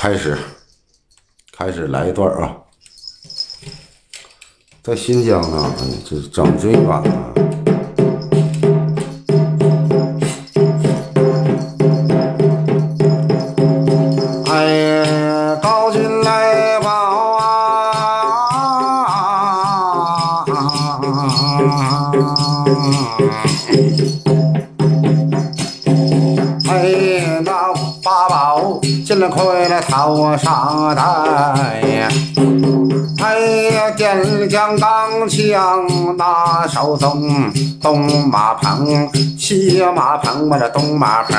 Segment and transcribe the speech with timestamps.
[0.00, 0.34] 开始，
[1.52, 2.56] 开始来一段啊，
[4.82, 5.74] 在新疆呢，
[6.08, 7.04] 这是张最远啊。
[14.46, 17.50] 哎，高进来报啊！
[29.80, 31.02] 头上戴，
[33.22, 33.38] 哎
[33.70, 37.50] 呀，点将钢枪拿手中，
[37.80, 39.08] 东马棚，
[39.50, 41.36] 西马棚，我这东马棚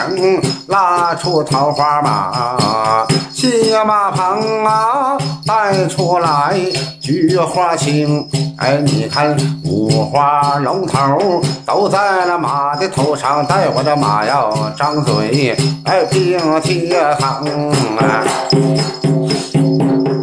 [0.67, 6.53] 拉出桃花马，西马棚啊带出来
[6.99, 8.27] 菊花青。
[8.57, 17.71] 哎，你看五花龙头都在那马的头上，带我的马要张嘴，哎，并贴横。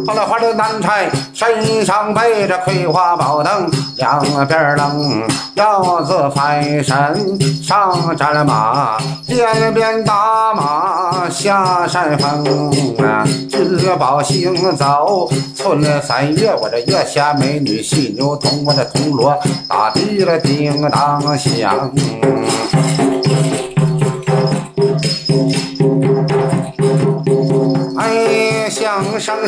[0.05, 19.33] 后来花的南拆身上背着葵花宝灯，两边楞腰子翻身上战马，边边打马下山峰啊，知宝行走村三月，我这月下美女细牛铜，我这铜锣
[19.65, 21.89] 打的了叮当响。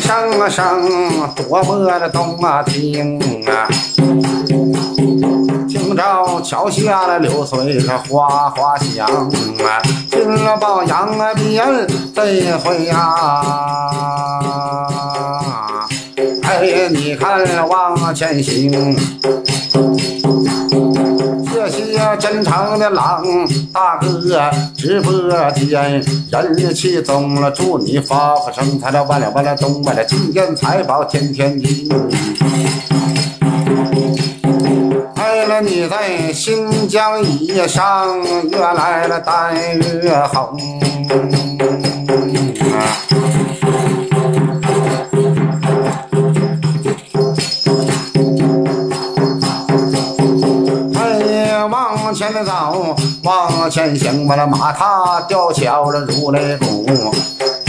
[0.00, 0.88] 声声，
[1.34, 3.68] 多么的动听啊！
[5.68, 9.78] 听着桥下的流水它哗哗响啊，
[10.10, 13.86] 听了宝杨啊边这回啊！
[16.42, 18.96] 哎，你看往前行。
[22.16, 23.22] 真诚的郎
[23.72, 25.12] 大哥，直播
[25.52, 31.88] 间人气中了，祝你发发生财了，万两万两东万了，金银财宝天天进。
[35.16, 38.20] 为了你在新疆以上，
[38.50, 39.54] 越来了单
[40.02, 40.81] 越红。
[52.44, 52.94] 走，
[53.24, 56.86] 往前行，我的马踏吊桥了如雷鼓，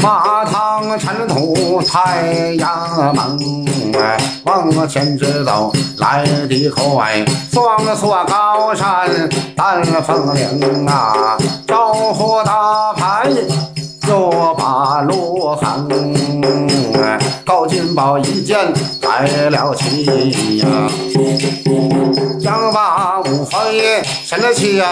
[0.02, 3.66] 马趟尘土太阳猛。
[3.96, 9.10] 哎，往前直走，来得快，双锁高山
[9.56, 13.30] 丹凤岭啊，招呼大牌
[14.08, 16.53] 又把路横。
[17.54, 20.68] 赵，金宝一见来了气呀。
[22.42, 24.84] 将把五飞神了枪，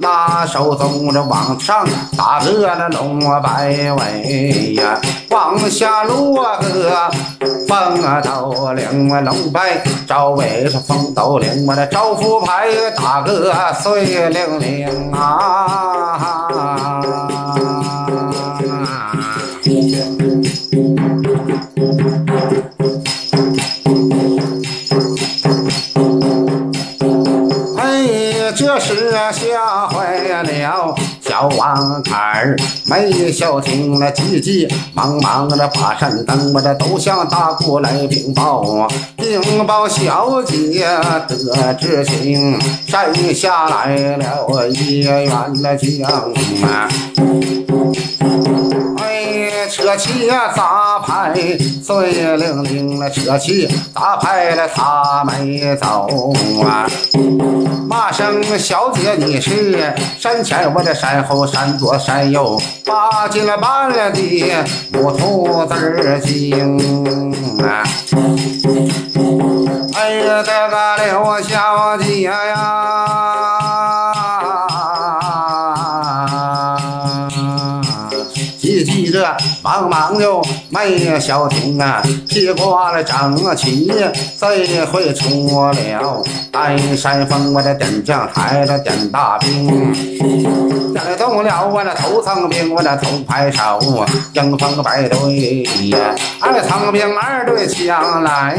[0.00, 1.86] 拿手中着往上
[2.16, 7.08] 打个那龙摆尾呀，往下落个
[7.68, 16.48] 风斗领我龙摆，赵伟是风斗领我的招呼牌打个碎灵灵啊。
[29.32, 32.56] 吓坏了小王坎儿，
[32.86, 40.86] 没消停了，急急忙忙的把扇灯，我这都向大姑来禀报，禀报小姐
[41.28, 46.32] 得知情，山下来了一员的将
[49.68, 49.70] 啊。
[49.70, 51.34] 哎，车骑呀杂牌
[51.82, 56.32] 碎灵灵了，车骑杂牌了他没走
[56.64, 56.86] 啊。
[57.86, 64.20] 骂声小姐你是山前我的山后山左山右，八进了八了的
[64.92, 66.78] 母兔子儿精
[67.62, 67.82] 啊。
[69.94, 72.87] 哎呀，这个刘小姐呀。
[78.60, 82.02] 急急着，忙忙就没消停啊！
[82.28, 83.90] 披挂了整齐，
[84.38, 86.22] 这回出了
[86.52, 89.92] 丹山峰，我的点将抬着点大兵，
[90.92, 93.78] 点动了我的头层兵，我的头排手，
[94.34, 96.14] 迎风摆队呀！
[96.40, 98.58] 二层兵二队枪来，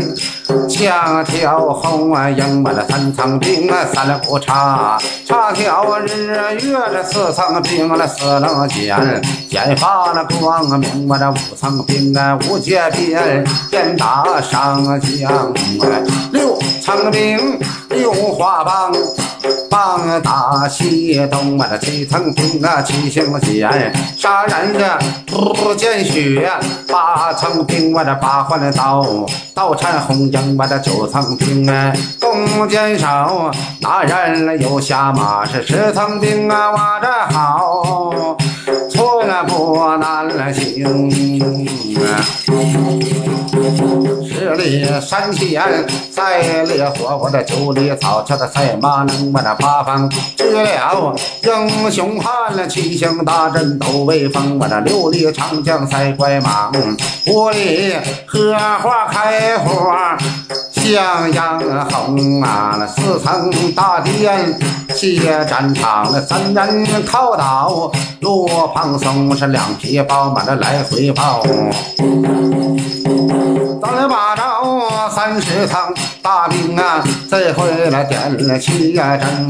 [0.67, 15.53] 枪挑红啊，迎我的三层兵啊，三了不差，差挑日月这四层兵了，四棱剑，剑发了光明，我这五层兵啊，五节鞭，鞭打上将，
[16.31, 18.91] 六层兵六花棒，
[19.69, 26.49] 棒打西东，我这七层兵啊七星剑，杀人的不见血，
[26.87, 29.05] 八层兵我这八环刀，
[29.53, 33.51] 刀缠红缨我这九层兵啊，弓箭手，
[33.81, 37.81] 那人有下马是十层兵啊，我这好，
[38.89, 41.09] 从来不难行。
[44.27, 45.61] 十里山前
[46.11, 56.71] 赛烈火，我的九里草桥的赛马能，我的八方去了英雄汉，七星大阵斗威风，我的六里长江赛怪蟒，
[57.27, 57.95] 五里
[58.25, 60.17] 荷花开花
[60.71, 64.57] 向阳红啊，那四层大殿
[64.95, 71.43] 接战场，那三人靠倒罗胖松是两匹宝马的来回跑。
[75.29, 75.93] 三十趟
[76.23, 79.47] 大兵啊，这回来点了七呀阵，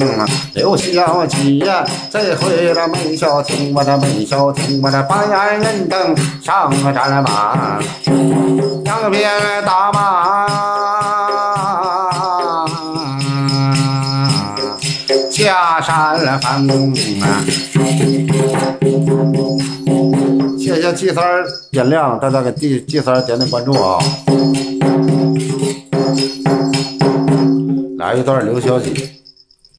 [0.54, 1.64] 刘小姐
[2.12, 7.80] 这回来没消停，我的没消停，我的八眼人等上战马，
[8.84, 9.32] 两边
[9.66, 10.48] 打马
[15.32, 17.40] 下山峰啊！
[20.60, 21.24] 谢谢季三
[21.72, 23.98] 点亮，大家给季季三点点关注啊！
[28.10, 29.19] 来一段刘小姐。